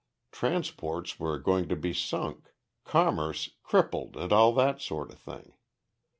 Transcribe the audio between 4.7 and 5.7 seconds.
sort of thing.